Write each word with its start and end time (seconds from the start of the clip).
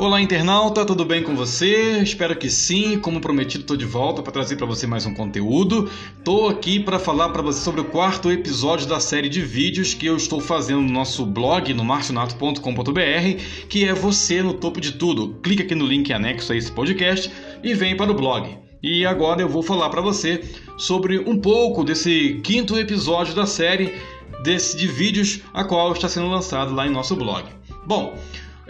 Olá, 0.00 0.18
internauta, 0.18 0.82
tudo 0.86 1.04
bem 1.04 1.22
com 1.22 1.36
você? 1.36 1.98
Espero 1.98 2.34
que 2.34 2.48
sim. 2.48 2.98
Como 2.98 3.20
prometido, 3.20 3.64
estou 3.64 3.76
de 3.76 3.84
volta 3.84 4.22
para 4.22 4.32
trazer 4.32 4.56
para 4.56 4.64
você 4.64 4.86
mais 4.86 5.04
um 5.04 5.12
conteúdo. 5.12 5.90
Estou 6.16 6.48
aqui 6.48 6.80
para 6.80 6.98
falar 6.98 7.28
para 7.28 7.42
você 7.42 7.60
sobre 7.60 7.82
o 7.82 7.84
quarto 7.84 8.32
episódio 8.32 8.86
da 8.86 8.98
série 8.98 9.28
de 9.28 9.42
vídeos 9.42 9.92
que 9.92 10.06
eu 10.06 10.16
estou 10.16 10.40
fazendo 10.40 10.80
no 10.80 10.90
nosso 10.90 11.26
blog, 11.26 11.74
no 11.74 11.84
marcionato.com.br, 11.84 13.42
que 13.68 13.84
é 13.84 13.92
Você 13.92 14.42
no 14.42 14.54
Topo 14.54 14.80
de 14.80 14.92
Tudo. 14.92 15.38
Clica 15.42 15.64
aqui 15.64 15.74
no 15.74 15.84
link 15.84 16.10
anexo 16.14 16.50
a 16.54 16.56
esse 16.56 16.72
podcast 16.72 17.30
e 17.62 17.74
vem 17.74 17.94
para 17.94 18.10
o 18.10 18.14
blog. 18.14 18.56
E 18.82 19.04
agora 19.04 19.42
eu 19.42 19.50
vou 19.50 19.62
falar 19.62 19.90
para 19.90 20.00
você 20.00 20.42
sobre 20.78 21.18
um 21.18 21.38
pouco 21.38 21.84
desse 21.84 22.40
quinto 22.42 22.78
episódio 22.78 23.34
da 23.34 23.44
série 23.44 23.94
desse, 24.42 24.78
de 24.78 24.86
vídeos 24.86 25.42
a 25.52 25.62
qual 25.62 25.92
está 25.92 26.08
sendo 26.08 26.30
lançado 26.30 26.74
lá 26.74 26.86
em 26.86 26.90
nosso 26.90 27.14
blog. 27.14 27.44
Bom, 27.86 28.16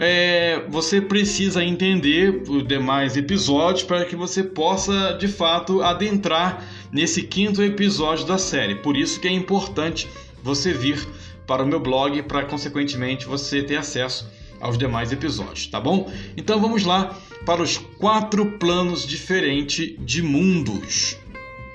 é, 0.03 0.65
você 0.67 0.99
precisa 0.99 1.63
entender 1.63 2.41
os 2.49 2.67
demais 2.67 3.15
episódios 3.15 3.83
para 3.83 4.03
que 4.03 4.15
você 4.15 4.43
possa 4.43 5.11
de 5.11 5.27
fato 5.27 5.83
adentrar 5.83 6.65
nesse 6.91 7.21
quinto 7.21 7.61
episódio 7.61 8.25
da 8.25 8.39
série. 8.39 8.73
Por 8.73 8.97
isso 8.97 9.19
que 9.19 9.27
é 9.27 9.31
importante 9.31 10.09
você 10.41 10.73
vir 10.73 11.07
para 11.45 11.61
o 11.61 11.67
meu 11.67 11.79
blog 11.79 12.23
para 12.23 12.43
consequentemente 12.45 13.27
você 13.27 13.61
ter 13.61 13.75
acesso 13.75 14.27
aos 14.59 14.75
demais 14.75 15.11
episódios, 15.11 15.67
tá 15.67 15.79
bom? 15.79 16.11
Então 16.35 16.59
vamos 16.59 16.83
lá 16.83 17.15
para 17.45 17.61
os 17.61 17.77
quatro 17.77 18.57
planos 18.57 19.05
diferentes 19.05 19.93
de 19.99 20.23
mundos. 20.23 21.15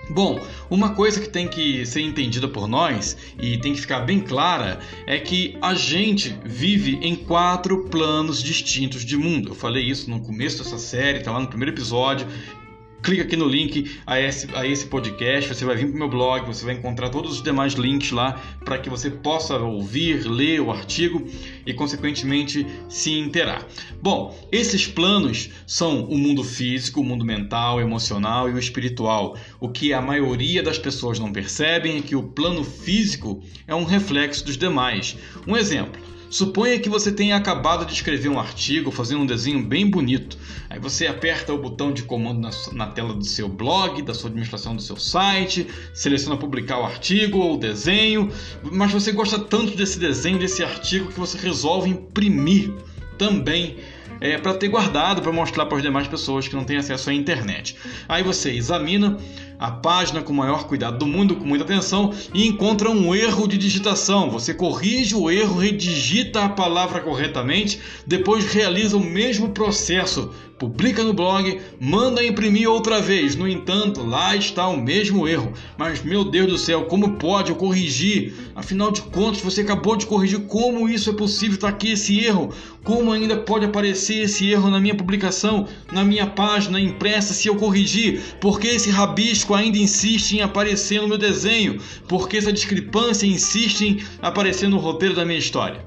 Bom, 0.08 0.40
uma 0.70 0.94
coisa 0.94 1.20
que 1.20 1.28
tem 1.28 1.48
que 1.48 1.84
ser 1.84 2.00
entendida 2.00 2.46
por 2.46 2.68
nós 2.68 3.16
e 3.40 3.58
tem 3.58 3.74
que 3.74 3.80
ficar 3.80 4.00
bem 4.00 4.20
clara 4.20 4.78
é 5.06 5.18
que 5.18 5.56
a 5.60 5.74
gente 5.74 6.38
vive 6.44 6.98
em 7.02 7.16
quatro 7.16 7.84
planos 7.84 8.40
distintos 8.42 9.04
de 9.04 9.16
mundo. 9.16 9.50
Eu 9.50 9.54
falei 9.54 9.82
isso 9.84 10.08
no 10.08 10.20
começo 10.20 10.62
dessa 10.62 10.78
série, 10.78 11.20
tá 11.20 11.32
lá 11.32 11.40
no 11.40 11.48
primeiro 11.48 11.74
episódio 11.74 12.26
clica 13.06 13.22
aqui 13.22 13.36
no 13.36 13.46
link 13.46 14.00
a 14.04 14.20
esse, 14.20 14.48
a 14.52 14.66
esse 14.66 14.84
podcast, 14.86 15.54
você 15.54 15.64
vai 15.64 15.76
vir 15.76 15.86
para 15.86 15.94
o 15.94 15.98
meu 15.98 16.08
blog, 16.08 16.44
você 16.44 16.64
vai 16.64 16.74
encontrar 16.74 17.08
todos 17.08 17.36
os 17.36 17.42
demais 17.42 17.74
links 17.74 18.10
lá 18.10 18.42
para 18.64 18.78
que 18.78 18.90
você 18.90 19.08
possa 19.08 19.56
ouvir, 19.58 20.26
ler 20.26 20.60
o 20.60 20.72
artigo 20.72 21.24
e, 21.64 21.72
consequentemente, 21.72 22.66
se 22.88 23.16
interar. 23.16 23.64
Bom, 24.02 24.36
esses 24.50 24.88
planos 24.88 25.50
são 25.68 26.04
o 26.06 26.18
mundo 26.18 26.42
físico, 26.42 27.00
o 27.00 27.04
mundo 27.04 27.24
mental, 27.24 27.80
emocional 27.80 28.50
e 28.50 28.54
o 28.54 28.58
espiritual. 28.58 29.36
O 29.60 29.68
que 29.68 29.92
a 29.92 30.02
maioria 30.02 30.60
das 30.60 30.76
pessoas 30.76 31.20
não 31.20 31.30
percebem 31.30 31.98
é 31.98 32.02
que 32.02 32.16
o 32.16 32.24
plano 32.24 32.64
físico 32.64 33.40
é 33.68 33.74
um 33.74 33.84
reflexo 33.84 34.44
dos 34.44 34.56
demais. 34.56 35.16
Um 35.46 35.56
exemplo. 35.56 36.15
Suponha 36.28 36.78
que 36.78 36.88
você 36.88 37.12
tenha 37.12 37.36
acabado 37.36 37.86
de 37.86 37.92
escrever 37.92 38.28
um 38.28 38.38
artigo, 38.38 38.90
fazendo 38.90 39.22
um 39.22 39.26
desenho 39.26 39.62
bem 39.62 39.88
bonito. 39.88 40.36
Aí 40.68 40.78
você 40.78 41.06
aperta 41.06 41.52
o 41.52 41.58
botão 41.58 41.92
de 41.92 42.02
comando 42.02 42.40
na, 42.40 42.50
na, 42.72 42.86
tela 42.86 43.14
do 43.14 43.24
seu 43.24 43.48
blog, 43.48 44.02
da 44.02 44.12
sua 44.12 44.28
administração 44.28 44.74
do 44.74 44.82
seu 44.82 44.96
site, 44.96 45.66
seleciona 45.94 46.36
publicar 46.36 46.80
o 46.80 46.84
artigo 46.84 47.38
ou 47.38 47.54
o 47.54 47.58
desenho, 47.58 48.30
mas 48.62 48.92
você 48.92 49.12
gosta 49.12 49.38
tanto 49.38 49.76
desse 49.76 49.98
desenho, 49.98 50.38
desse 50.38 50.62
artigo, 50.62 51.12
que 51.12 51.18
você 51.18 51.38
resolve 51.38 51.88
imprimir 51.90 52.72
também 53.16 53.76
é, 54.20 54.38
para 54.38 54.54
ter 54.54 54.68
guardado, 54.68 55.22
para 55.22 55.32
mostrar 55.32 55.66
para 55.66 55.76
as 55.76 55.82
demais 55.82 56.08
pessoas 56.08 56.48
que 56.48 56.56
não 56.56 56.64
têm 56.64 56.76
acesso 56.76 57.10
à 57.10 57.14
internet. 57.14 57.76
Aí 58.08 58.22
você 58.22 58.50
examina 58.52 59.18
a 59.58 59.70
página 59.70 60.22
com 60.22 60.32
o 60.32 60.36
maior 60.36 60.64
cuidado 60.64 60.98
do 60.98 61.06
mundo, 61.06 61.36
com 61.36 61.44
muita 61.44 61.64
atenção, 61.64 62.12
e 62.34 62.46
encontra 62.46 62.90
um 62.90 63.14
erro 63.14 63.46
de 63.46 63.56
digitação. 63.56 64.30
Você 64.30 64.54
corrige 64.54 65.14
o 65.14 65.30
erro, 65.30 65.58
redigita 65.58 66.44
a 66.44 66.48
palavra 66.48 67.00
corretamente, 67.00 67.80
depois 68.06 68.52
realiza 68.52 68.96
o 68.96 69.00
mesmo 69.00 69.50
processo 69.50 70.30
publica 70.58 71.02
no 71.02 71.12
blog, 71.12 71.60
manda 71.78 72.24
imprimir 72.24 72.68
outra 72.68 73.00
vez. 73.00 73.36
No 73.36 73.48
entanto, 73.48 74.02
lá 74.02 74.34
está 74.34 74.66
o 74.68 74.80
mesmo 74.80 75.28
erro. 75.28 75.52
Mas 75.76 76.02
meu 76.02 76.24
Deus 76.24 76.46
do 76.46 76.58
céu, 76.58 76.84
como 76.84 77.16
pode 77.16 77.50
eu 77.50 77.56
corrigir? 77.56 78.34
Afinal 78.54 78.90
de 78.90 79.02
contas, 79.02 79.40
você 79.40 79.60
acabou 79.60 79.96
de 79.96 80.06
corrigir. 80.06 80.40
Como 80.46 80.88
isso 80.88 81.10
é 81.10 81.12
possível? 81.12 81.56
Está 81.56 81.68
aqui 81.68 81.92
esse 81.92 82.24
erro. 82.24 82.52
Como 82.82 83.12
ainda 83.12 83.36
pode 83.36 83.64
aparecer 83.64 84.22
esse 84.22 84.48
erro 84.50 84.70
na 84.70 84.80
minha 84.80 84.94
publicação, 84.94 85.66
na 85.92 86.04
minha 86.04 86.26
página 86.26 86.80
impressa 86.80 87.34
se 87.34 87.48
eu 87.48 87.56
corrigir? 87.56 88.20
Por 88.40 88.60
que 88.60 88.68
esse 88.68 88.90
rabisco 88.90 89.45
ainda 89.54 89.78
insiste 89.78 90.32
em 90.32 90.40
aparecer 90.40 91.00
no 91.00 91.08
meu 91.08 91.18
desenho? 91.18 91.80
Por 92.08 92.28
que 92.28 92.36
essa 92.36 92.52
discrepância 92.52 93.26
insiste 93.26 93.82
em 93.82 94.04
aparecer 94.20 94.68
no 94.68 94.78
roteiro 94.78 95.14
da 95.14 95.24
minha 95.24 95.38
história? 95.38 95.84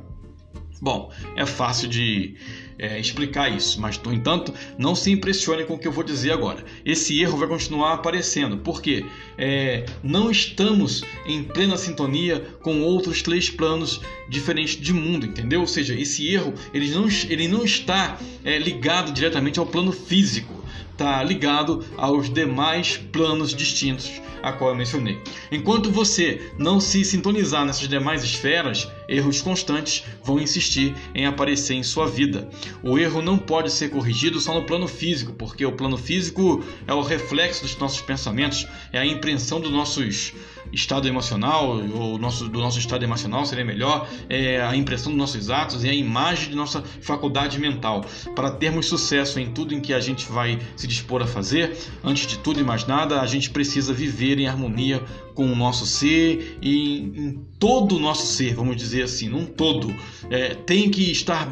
Bom, 0.81 1.11
é 1.35 1.45
fácil 1.45 1.89
de 1.89 2.35
é, 2.79 2.97
explicar 2.97 3.49
isso, 3.49 3.81
mas 3.81 3.99
no 3.99 4.13
entanto, 4.13 4.53
não 4.77 4.95
se 4.95 5.11
impressione 5.11 5.65
com 5.65 5.73
o 5.73 5.77
que 5.77 5.85
eu 5.85 5.91
vou 5.91 6.03
dizer 6.03 6.31
agora. 6.31 6.63
Esse 6.85 7.21
erro 7.21 7.37
vai 7.37 7.47
continuar 7.49 7.93
aparecendo, 7.93 8.59
porque 8.59 9.05
é, 9.37 9.85
não 10.01 10.31
estamos 10.31 11.03
em 11.25 11.43
plena 11.43 11.75
sintonia 11.75 12.39
com 12.61 12.81
outros 12.81 13.21
três 13.21 13.49
planos 13.49 13.99
diferentes 14.29 14.79
de 14.79 14.93
mundo, 14.93 15.25
entendeu? 15.25 15.59
Ou 15.59 15.67
seja, 15.67 15.93
esse 15.93 16.25
erro 16.33 16.53
ele 16.73 16.89
não, 16.91 17.07
ele 17.27 17.47
não 17.49 17.65
está 17.65 18.17
é, 18.45 18.57
ligado 18.57 19.11
diretamente 19.11 19.59
ao 19.59 19.65
plano 19.65 19.91
físico 19.91 20.58
está 20.99 21.23
ligado 21.23 21.85
aos 21.95 22.29
demais 22.29 22.97
planos 22.97 23.53
distintos 23.53 24.21
a 24.43 24.51
qual 24.51 24.71
eu 24.71 24.75
mencionei. 24.75 25.21
Enquanto 25.49 25.89
você 25.89 26.51
não 26.57 26.79
se 26.79 27.05
sintonizar 27.05 27.65
nessas 27.65 27.87
demais 27.87 28.21
esferas, 28.21 28.89
erros 29.09 29.41
constantes 29.41 30.03
vão 30.23 30.39
insistir 30.39 30.95
em 31.13 31.25
aparecer 31.25 31.73
em 31.73 31.83
sua 31.83 32.07
vida. 32.07 32.47
O 32.83 32.97
erro 32.97 33.21
não 33.21 33.37
pode 33.37 33.71
ser 33.71 33.89
corrigido 33.89 34.39
só 34.39 34.53
no 34.53 34.65
plano 34.65 34.87
físico, 34.87 35.33
porque 35.33 35.65
o 35.65 35.71
plano 35.71 35.97
físico 35.97 36.63
é 36.87 36.93
o 36.93 37.01
reflexo 37.01 37.63
dos 37.63 37.77
nossos 37.77 38.01
pensamentos, 38.01 38.67
é 38.93 38.99
a 38.99 39.05
impressão 39.05 39.59
dos 39.59 39.71
nossos 39.71 40.33
estado 40.71 41.07
emocional, 41.07 41.81
ou 41.93 42.17
nosso, 42.17 42.47
do 42.47 42.59
nosso 42.59 42.79
estado 42.79 43.03
emocional 43.03 43.45
seria 43.45 43.65
melhor, 43.65 44.07
é 44.29 44.61
a 44.61 44.75
impressão 44.75 45.11
dos 45.11 45.17
nossos 45.17 45.49
atos 45.49 45.83
e 45.83 45.89
a 45.89 45.93
imagem 45.93 46.49
de 46.49 46.55
nossa 46.55 46.83
faculdade 47.01 47.59
mental. 47.59 48.05
Para 48.35 48.51
termos 48.51 48.87
sucesso 48.87 49.39
em 49.39 49.51
tudo 49.51 49.73
em 49.73 49.79
que 49.79 49.93
a 49.93 49.99
gente 49.99 50.29
vai 50.31 50.59
se 50.75 50.87
dispor 50.87 51.21
a 51.21 51.27
fazer, 51.27 51.77
antes 52.03 52.27
de 52.27 52.37
tudo 52.39 52.59
e 52.59 52.63
mais 52.63 52.85
nada, 52.85 53.21
a 53.21 53.25
gente 53.25 53.49
precisa 53.49 53.93
viver 53.93 54.37
em 54.39 54.47
harmonia 54.47 55.03
com 55.33 55.45
o 55.51 55.55
nosso 55.55 55.85
ser 55.85 56.57
e 56.61 56.97
em 56.97 57.45
todo 57.57 57.95
o 57.95 57.99
nosso 57.99 58.27
ser, 58.27 58.55
vamos 58.55 58.75
dizer 58.75 58.98
assim, 59.01 59.29
num 59.29 59.45
todo. 59.45 59.93
É, 60.29 60.53
tem 60.53 60.89
que 60.89 61.11
estar 61.11 61.49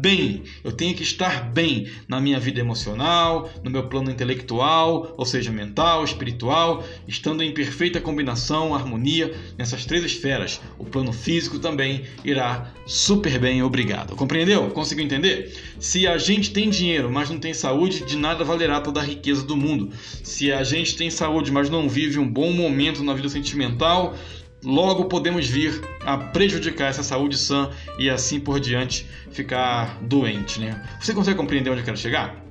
bem, 0.00 0.44
eu 0.62 0.70
tenho 0.70 0.94
que 0.94 1.02
estar 1.02 1.50
bem 1.50 1.88
na 2.06 2.20
minha 2.20 2.38
vida 2.38 2.60
emocional, 2.60 3.50
no 3.62 3.70
meu 3.70 3.88
plano 3.88 4.10
intelectual, 4.10 5.14
ou 5.16 5.24
seja, 5.24 5.50
mental, 5.50 6.04
espiritual, 6.04 6.84
estando 7.06 7.42
em 7.42 7.52
perfeita 7.52 8.00
combinação, 8.00 8.74
harmonia 8.74 9.34
nessas 9.56 9.84
três 9.84 10.04
esferas. 10.04 10.60
O 10.78 10.84
plano 10.84 11.12
físico 11.12 11.58
também 11.58 12.04
irá 12.24 12.72
super 12.86 13.38
bem, 13.38 13.62
obrigado. 13.62 14.14
Compreendeu? 14.14 14.68
Conseguiu 14.70 15.04
entender? 15.04 15.52
Se 15.78 16.06
a 16.06 16.16
gente 16.16 16.52
tem 16.52 16.70
dinheiro, 16.70 17.10
mas 17.10 17.28
não 17.28 17.38
tem 17.38 17.52
saúde, 17.52 18.04
de 18.04 18.16
nada 18.16 18.44
valerá 18.44 18.80
toda 18.80 19.00
a 19.00 19.04
riqueza 19.04 19.42
do 19.42 19.56
mundo. 19.56 19.90
Se 20.22 20.52
a 20.52 20.62
gente 20.62 20.96
tem 20.96 21.10
saúde, 21.10 21.50
mas 21.50 21.68
não 21.68 21.88
vive 21.88 22.18
um 22.18 22.28
bom 22.28 22.52
momento 22.52 23.02
na 23.02 23.14
vida 23.14 23.28
sentimental, 23.28 24.14
logo 24.64 25.04
podemos 25.04 25.46
vir 25.46 25.80
a 26.04 26.16
prejudicar 26.16 26.90
essa 26.90 27.02
saúde 27.02 27.36
sã 27.36 27.70
e 27.98 28.10
assim 28.10 28.40
por 28.40 28.60
diante 28.60 29.06
ficar 29.30 29.98
doente, 30.02 30.60
né? 30.60 30.84
Você 31.00 31.14
consegue 31.14 31.36
compreender 31.36 31.70
onde 31.70 31.80
eu 31.80 31.84
quero 31.84 31.96
chegar? 31.96 32.44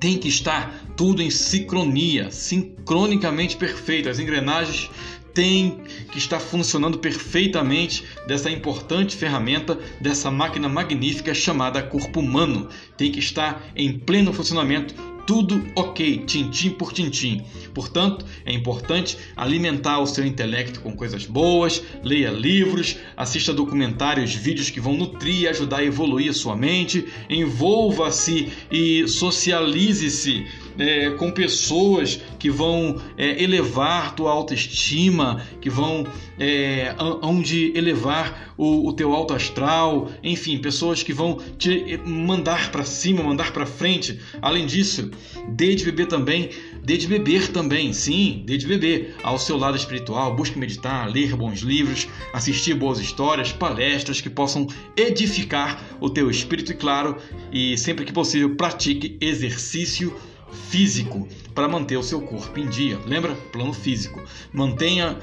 Tem 0.00 0.16
que 0.16 0.28
estar 0.28 0.72
tudo 0.96 1.22
em 1.22 1.30
sincronia, 1.30 2.30
sincronicamente 2.30 3.56
perfeito. 3.56 4.08
As 4.08 4.18
engrenagens 4.18 4.90
têm 5.34 5.82
que 6.10 6.18
estar 6.18 6.40
funcionando 6.40 6.98
perfeitamente 6.98 8.04
dessa 8.26 8.50
importante 8.50 9.16
ferramenta, 9.16 9.78
dessa 10.00 10.30
máquina 10.30 10.68
magnífica 10.68 11.34
chamada 11.34 11.82
corpo 11.82 12.20
humano. 12.20 12.68
Tem 12.96 13.10
que 13.12 13.20
estar 13.20 13.62
em 13.76 13.98
pleno 13.98 14.32
funcionamento 14.32 14.94
tudo 15.28 15.62
ok, 15.76 16.24
tintim 16.24 16.70
por 16.70 16.90
tintim. 16.90 17.44
Portanto, 17.74 18.24
é 18.46 18.52
importante 18.54 19.18
alimentar 19.36 19.98
o 19.98 20.06
seu 20.06 20.24
intelecto 20.24 20.80
com 20.80 20.96
coisas 20.96 21.26
boas, 21.26 21.82
leia 22.02 22.30
livros, 22.30 22.96
assista 23.14 23.52
documentários, 23.52 24.34
vídeos 24.34 24.70
que 24.70 24.80
vão 24.80 24.94
nutrir 24.94 25.42
e 25.42 25.48
ajudar 25.48 25.80
a 25.80 25.84
evoluir 25.84 26.30
a 26.30 26.32
sua 26.32 26.56
mente, 26.56 27.06
envolva-se 27.28 28.50
e 28.72 29.06
socialize-se 29.06 30.46
é, 30.78 31.10
com 31.10 31.30
pessoas 31.30 32.20
que 32.38 32.50
vão 32.50 33.00
é, 33.16 33.42
elevar 33.42 34.14
tua 34.14 34.30
autoestima, 34.30 35.42
que 35.60 35.68
vão 35.68 36.06
é, 36.38 36.94
onde 37.22 37.72
elevar 37.76 38.54
o, 38.56 38.88
o 38.88 38.92
teu 38.92 39.12
alto 39.12 39.34
astral, 39.34 40.10
enfim, 40.22 40.58
pessoas 40.58 41.02
que 41.02 41.12
vão 41.12 41.38
te 41.58 41.98
mandar 42.04 42.70
para 42.70 42.84
cima, 42.84 43.22
mandar 43.22 43.52
para 43.52 43.66
frente. 43.66 44.20
Além 44.40 44.66
disso, 44.66 45.10
dê 45.48 45.74
de 45.74 45.84
beber 45.84 46.06
também 46.06 46.50
Dê 46.88 46.96
de 46.96 47.06
beber 47.06 47.48
também, 47.48 47.92
sim, 47.92 48.42
dê 48.46 48.56
de 48.56 48.66
beber 48.66 49.14
ao 49.22 49.38
seu 49.38 49.58
lado 49.58 49.76
espiritual. 49.76 50.34
Busque 50.34 50.58
meditar, 50.58 51.06
ler 51.06 51.36
bons 51.36 51.60
livros, 51.60 52.08
assistir 52.32 52.72
boas 52.72 52.98
histórias, 52.98 53.52
palestras 53.52 54.22
que 54.22 54.30
possam 54.30 54.66
edificar 54.96 55.84
o 56.00 56.08
teu 56.08 56.30
espírito 56.30 56.72
e, 56.72 56.74
claro, 56.74 57.18
e 57.52 57.76
sempre 57.76 58.06
que 58.06 58.12
possível, 58.12 58.56
pratique 58.56 59.18
exercício 59.20 60.16
físico 60.52 61.28
para 61.54 61.68
manter 61.68 61.96
o 61.96 62.02
seu 62.02 62.20
corpo 62.20 62.58
em 62.58 62.68
dia. 62.68 62.98
Lembra? 63.06 63.34
Plano 63.52 63.72
físico. 63.72 64.22
Mantenha 64.52 65.18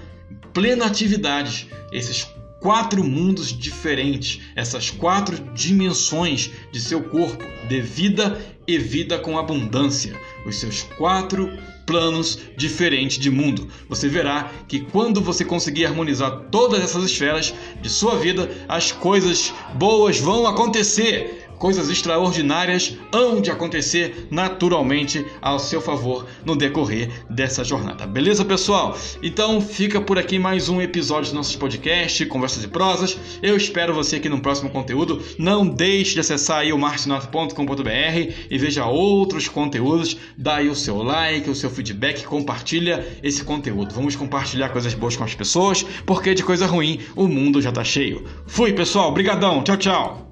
plena 0.54 0.86
atividade. 0.86 1.69
Esses 1.92 2.27
quatro 2.60 3.04
mundos 3.04 3.50
diferentes, 3.50 4.42
essas 4.56 4.89
quatro 4.89 5.38
dimensões 5.54 6.50
de 6.72 6.80
seu 6.80 7.04
corpo, 7.04 7.44
de 7.67 7.81
vida 7.81 8.39
e 8.67 8.77
vida 8.77 9.17
com 9.19 9.38
abundância, 9.38 10.19
os 10.45 10.59
seus 10.59 10.83
quatro 10.97 11.50
planos 11.85 12.39
diferentes 12.57 13.19
de 13.19 13.29
mundo. 13.29 13.67
Você 13.88 14.07
verá 14.07 14.51
que 14.67 14.79
quando 14.79 15.21
você 15.21 15.45
conseguir 15.45 15.85
harmonizar 15.85 16.45
todas 16.51 16.83
essas 16.83 17.03
esferas 17.03 17.53
de 17.81 17.89
sua 17.89 18.15
vida, 18.15 18.50
as 18.67 18.91
coisas 18.91 19.53
boas 19.75 20.19
vão 20.19 20.47
acontecer 20.47 21.45
coisas 21.57 21.89
extraordinárias 21.89 22.97
hão 23.12 23.41
de 23.41 23.50
acontecer 23.50 24.27
naturalmente 24.29 25.25
ao 25.41 25.59
seu 25.59 25.81
favor 25.81 26.25
no 26.44 26.56
decorrer 26.56 27.09
dessa 27.29 27.63
jornada. 27.63 28.06
Beleza, 28.06 28.44
pessoal? 28.45 28.97
Então 29.21 29.61
fica 29.61 30.01
por 30.01 30.18
aqui 30.18 30.38
mais 30.38 30.69
um 30.69 30.81
episódio 30.81 31.31
do 31.31 31.35
nosso 31.35 31.57
podcast, 31.57 32.25
Conversas 32.25 32.63
e 32.63 32.68
Prosas. 32.68 33.18
Eu 33.41 33.56
espero 33.56 33.94
você 33.94 34.18
aqui 34.18 34.29
no 34.29 34.41
próximo 34.41 34.69
conteúdo. 34.69 35.21
Não 35.38 35.68
deixe 35.68 36.13
de 36.13 36.19
acessar 36.19 36.59
aí 36.59 36.73
o 36.73 36.77
e 38.50 38.57
veja 38.57 38.86
outros 38.86 39.48
conteúdos. 39.48 40.18
Dá 40.38 40.56
aí 40.56 40.69
o 40.69 40.75
seu 40.75 41.02
like, 41.02 41.50
o 41.50 41.56
seu 41.56 41.69
feedback, 41.69 42.24
compartilha 42.24 43.06
esse 43.24 43.44
conteúdo. 43.44 43.94
Vamos 43.94 44.16
compartilhar 44.16 44.69
coisas 44.69 44.94
boas 44.94 45.16
com 45.16 45.24
as 45.24 45.34
pessoas, 45.34 45.84
porque 46.06 46.34
de 46.34 46.44
coisa 46.44 46.66
ruim 46.66 47.00
o 47.16 47.28
mundo 47.28 47.62
já 47.62 47.72
tá 47.72 47.84
cheio. 47.84 48.25
Fui, 48.46 48.74
pessoal. 48.74 49.12
Brigadão. 49.12 49.63
Tchau, 49.63 49.78
tchau. 49.78 50.25